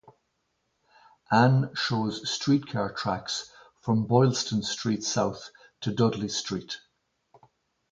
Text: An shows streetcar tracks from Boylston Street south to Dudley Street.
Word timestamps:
An 1.29 1.75
shows 1.75 2.27
streetcar 2.27 2.91
tracks 2.93 3.51
from 3.81 4.07
Boylston 4.07 4.63
Street 4.63 5.03
south 5.03 5.51
to 5.81 5.91
Dudley 5.93 6.27
Street. 6.29 6.77